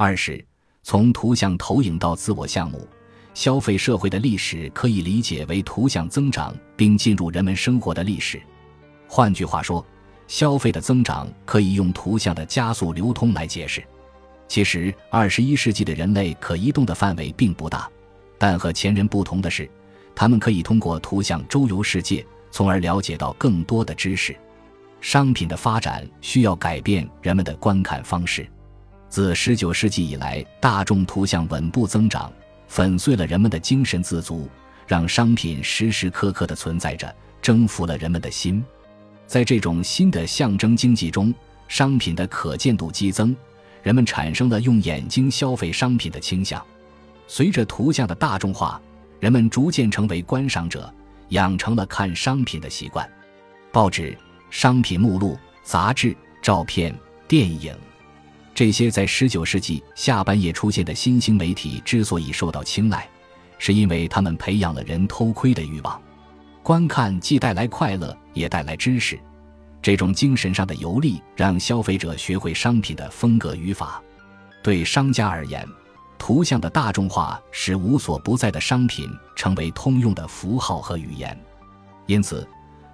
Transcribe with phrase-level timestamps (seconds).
[0.00, 0.42] 二是
[0.84, 2.86] 从图像投影到自我项目，
[3.34, 8.40] 消费社会的历史可以理解为图像增长并进入人们生活的历史。
[9.08, 9.84] 换句话说，
[10.28, 13.82] 消费的增长可以用图像的加速流通来解释。
[14.46, 17.90] 其实，二十一世纪的人类可移动的范围并不大，
[18.38, 19.68] 但和前人不同的是，
[20.14, 24.36] 他们可以通过图像周游世界，从而了解到更多的知识。
[25.00, 28.48] 商品的发展需要改变人们的观看方式。
[29.08, 32.30] 自十九世纪以来，大众图像稳步增长，
[32.66, 34.48] 粉碎了人们的精神自足，
[34.86, 38.62] 让商品时时刻刻地存在着，征服了人们的心。
[39.26, 41.34] 在这种新的象征经济中，
[41.68, 43.34] 商品的可见度激增。
[43.82, 46.62] 人们产生了用眼睛消费商品的倾向，
[47.26, 48.80] 随着图像的大众化，
[49.20, 50.92] 人们逐渐成为观赏者，
[51.30, 53.08] 养成了看商品的习惯。
[53.72, 54.16] 报纸、
[54.50, 56.94] 商品目录、杂志、照片、
[57.26, 57.74] 电影，
[58.58, 63.08] 这些在19世纪下半叶出现的新兴媒体之所以受到青睐，
[63.56, 66.02] 是因为他们培养了人偷窥的欲望。
[66.60, 69.16] 观看既带来快乐，也带来知识。
[69.80, 74.02] 这种精神上的游历让消费者学会商品的风格语法。
[74.60, 75.64] 对商家而言，
[76.18, 81.38] 图像的大众化使无所不在的商品成为通用的符号和语言。
[82.06, 82.44] 因此，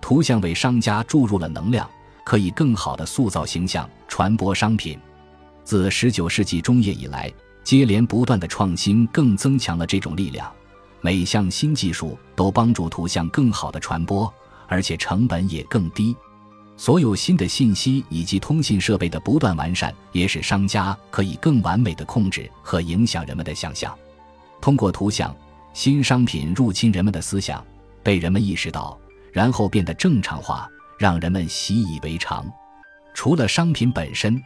[0.00, 1.86] 图像为商家注入了能量，
[2.24, 4.98] 可以更好地塑造形象、传播商品。
[5.64, 10.50] 自19世纪中叶以来，接连不断的创新更增强了这种力量。
[11.00, 14.32] 每项新技术都帮助图像更好的传播，
[14.68, 16.14] 而且成本也更低。
[16.76, 23.96] 所有新的信息以及通信设备的不断完善，也使商家可以更完美的控制和影响人们的想象。
[24.60, 25.34] 通过图像，
[25.72, 27.64] 新商品入侵人们的思想，
[28.02, 28.98] 被人们意识到，
[29.32, 32.50] 然后变得正常化，让人们习以为常。
[33.14, 34.42] 除了商品本身，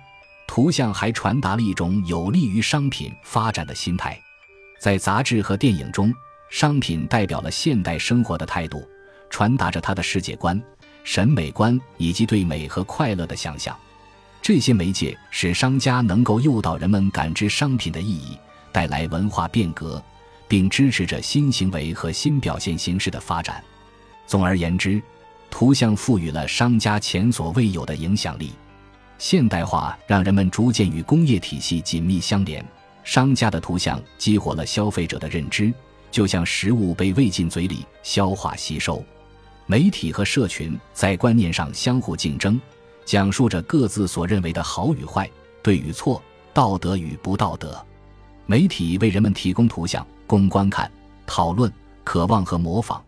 [0.54, 4.16] 图像还传达了一种有利于商品发展的心态。
[4.78, 6.14] 在杂志和电影中，
[6.48, 8.88] 商品代表了现代生活的态度，
[9.28, 10.62] 传达着他的世界观。
[11.02, 13.76] 审美观以及对美和快乐的想象，
[14.40, 18.38] 这些媒介使商家能够诱导人们感知商品的意义，
[18.70, 20.00] 带来文化变革，
[20.46, 23.60] 并支持着新行为和新表现形式的发展。
[24.24, 25.02] 总而言之，
[25.50, 28.52] 图像赋予了商家前所未有的影响力。
[29.24, 32.62] 现代化让人们逐渐与工业体系紧密相连，
[33.04, 35.72] 商家的图像激活了消费者的认知，
[36.10, 39.02] 就像食物被喂进嘴里，消化吸收。
[39.64, 42.60] 媒体和社群在观念上相互竞争，
[43.06, 45.26] 讲述着各自所认为的好与坏、
[45.62, 47.82] 对与错、道德与不道德。
[48.44, 50.92] 媒体为人们提供图像，供观看、
[51.24, 51.72] 讨论、
[52.04, 53.02] 渴望和模仿，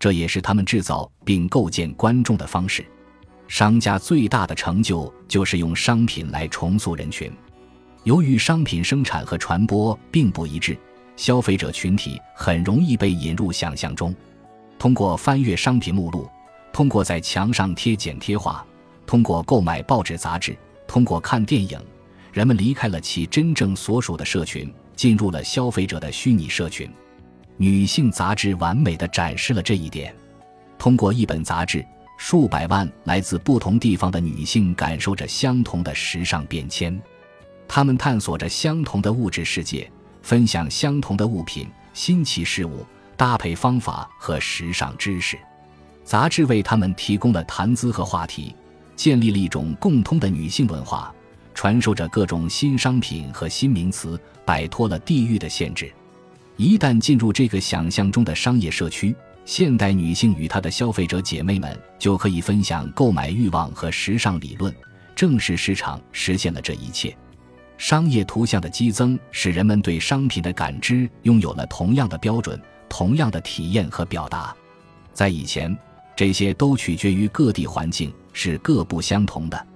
[0.00, 2.84] 这也是他们制造并构建观众的方式。
[3.50, 7.28] 商家最大的成就就是用商品来重塑人群。
[8.04, 10.78] 由于商品生产和传播并不一致，
[11.16, 14.14] 消费者群体很容易被引入想象中。
[14.78, 16.30] 通过翻阅商品目录，
[16.72, 18.64] 通过在墙上贴剪贴画，
[19.04, 20.56] 通过购买报纸杂志，
[20.86, 21.76] 通过看电影，
[22.32, 26.88] 人们离开了其真正所属的社群，进入了消费者的虚拟社群。
[27.56, 30.14] 女性杂志完美的展示了这一点。
[30.78, 31.84] 通过一本杂志，
[32.22, 37.00] 数百万来自不同地方的女性感受着相同的时尚变迁，
[37.66, 42.84] 她们探索着相同的物质世界，分享相同的物品、新奇事物。
[43.16, 45.38] 搭配方法和时尚知识，
[46.04, 48.54] 杂志为她们提供了谈资和话题，
[48.94, 51.12] 建立了一种共通的女性文化，
[51.54, 55.90] 传授着各种新商品和新名词，摆脱了地域的限制。
[56.58, 64.74] 一旦进入这个想象中的商业社区，现代女性与她的消费者姐妹们就可以分享购买欲望和时尚理论。
[65.14, 67.16] 正是市场实现了这一切。
[67.76, 72.60] 商业图像的激增使人们对商品的感知拥有了同样的标准。
[72.92, 74.52] 同样的体验和表达，
[75.12, 75.74] 在以前，
[76.16, 79.66] 这些都取决于各地环境，是各不相同的。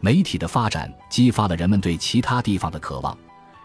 [0.00, 3.16] 媒体的发展激发了人们对其他地方的渴望，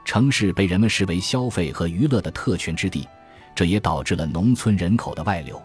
[0.06, 3.08] 城市被人们视为消费和娱乐的特权之地，
[3.56, 5.62] 这也导致了农村人口的外流。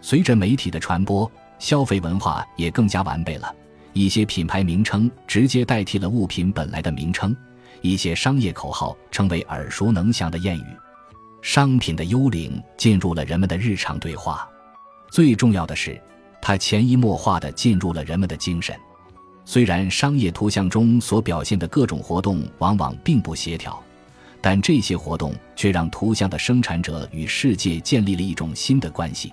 [0.00, 3.54] 随着媒体的传播，消费文化也更加完备了。
[3.92, 7.36] 一些品牌名称直接代替了物品本来的名称，
[7.80, 10.66] 一些商业口号成为耳熟能详的谚语。
[11.42, 14.48] 商品的幽灵进入了人们的日常对话，
[15.10, 16.00] 最重要的是，
[16.40, 18.76] 它潜移默化地进入了人们的精神。
[19.44, 23.82] 虽然商业图像中所表现的各种活动往往并不协调，
[24.40, 29.32] 但这些活动却让图像的生产者与世界建立了一种新的关系。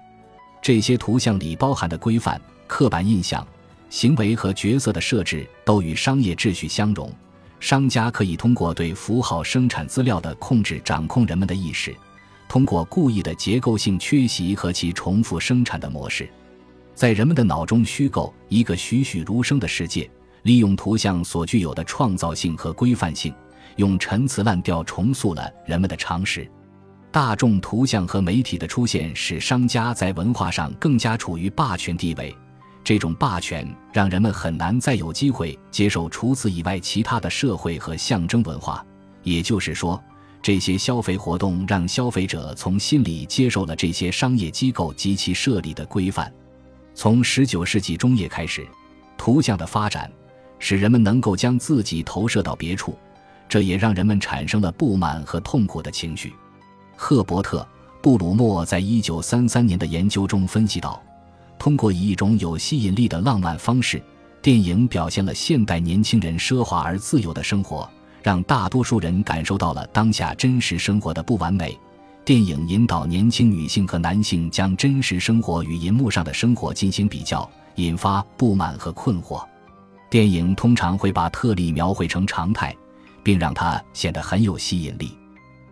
[0.62, 3.46] 这些图像里包含的规范、刻板印象、
[3.90, 7.12] 行为和角色的设置都与商业秩序相融，
[7.60, 11.96] 商家可以通过对符号生产资料的控制掌控人们的意识，
[12.50, 16.28] 通过故意的结构性缺席和其重复生产的模式，
[16.96, 20.10] 在人们的脑中虚构一个栩栩如生的世界，
[20.42, 23.31] 利用图像所具有的创造性和规范性，
[23.75, 26.50] 用陈词滥调重塑了人们的常识。
[27.12, 32.36] 大众图像和媒体的出现，使商家在文化上更加处于霸权地位。
[32.83, 38.86] 这种霸权让人们很难再有机会接受除此以外其他的社会和象征文化。
[39.24, 40.00] 也就是说，
[40.42, 46.31] 这些消费活动让消费者从心里接受了这些商业机构及其设立的规范。
[46.94, 48.68] 从19世纪中叶开始，
[49.18, 50.12] 图像的发展
[50.60, 52.95] 使人们能够将自己投射到别处，
[53.47, 56.33] 这也让人们产生了不满和痛苦的情绪。
[56.95, 57.59] 赫伯特·
[58.01, 61.01] 布鲁默在一九三三年的研究中分析道
[61.59, 64.01] ：“通过以一种有吸引力的浪漫方式，
[64.42, 67.89] 电影表现了现代年轻人奢华而自由的生活，
[68.21, 71.77] 让大多数人感受到了当下真实生活的不完美。
[72.24, 79.44] 电影引导年轻女性和男性将真实生活与银幕上的生活进行比较，引发不满和困惑。
[80.09, 82.75] 电影通常会把特例描绘成常态，
[83.25, 85.18] 并让它显得很有吸引力。”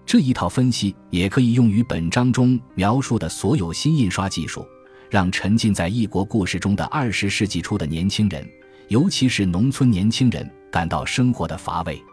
[0.06, 4.68] 这一套分析也可以用于本章中描述的所有新印刷技术，
[5.10, 8.46] 让沉浸在异国故事中的二十世纪初的年轻人，
[8.90, 12.04] 尤其是农村年轻人，感到生活的乏味。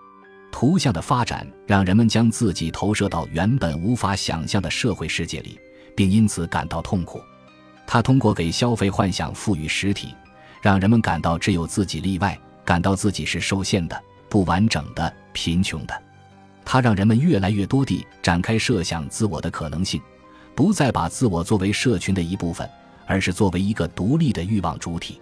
[0.52, 5.58] 图像的发展让人们将自己投射到原本无法想象的社会世界里，
[5.96, 7.20] 并因此感到痛苦。
[7.86, 10.14] 它通过给消费幻想赋予实体，
[10.62, 14.00] 让人们感到只有自己例外，感到自己是受限的、
[14.30, 16.02] 不完整的、贫穷的。
[16.64, 20.00] 它让人们越来越多地展开设想自我的可能性，
[20.54, 22.68] 不再把自我作为社群的一部分，
[23.06, 25.20] 而是作为一个独立的欲望主体。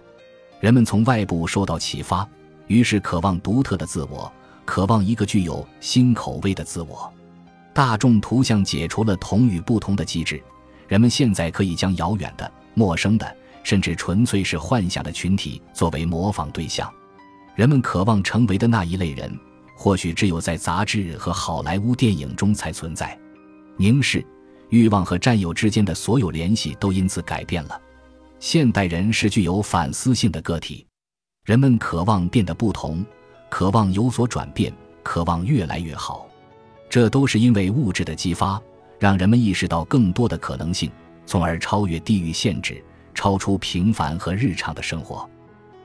[0.59, 2.27] 人们从外部受到启发，
[2.67, 4.31] 于是渴望独特的自我，
[4.63, 7.11] 渴望一个具有新口味的自我。
[7.73, 10.43] 大众图像解除了同与不同的机制，
[10.87, 16.91] 人们现在可以将遥远的、陌生的，甚至纯粹是幻想的群体作为模仿对象。
[17.59, 19.37] 人们渴望成为的那一类人。
[19.75, 23.19] 或许只有在杂志和好莱坞电影中才存在。
[23.75, 24.25] 凝视、
[24.69, 27.77] 欲望和占有之间的所有联系都因此改变了。
[28.39, 30.87] 现代人是具有反思性的个体，
[31.43, 33.05] 人们渴望变得不同，
[33.49, 34.73] 渴望有所转变，
[35.03, 36.29] 渴望越来越好。
[36.89, 38.61] 这都是因为物质的激发，
[38.99, 40.89] 让人们意识到更多的可能性，
[41.25, 42.81] 从而超越地域限制，
[43.13, 45.29] 超出平凡和日常的生活。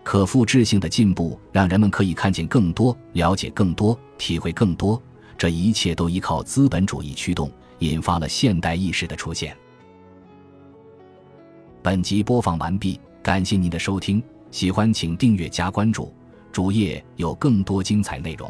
[0.05, 5.03] 可复制性的进步让人们可以看见更多、了解更多、体会更多。
[5.37, 9.57] 这一切都依靠资本主义驱动，引发了现代意识的出现。
[11.83, 16.15] 本集播放完毕，感谢您的收听，喜欢请订阅加关注，
[16.53, 18.49] 主页有更多精彩内容。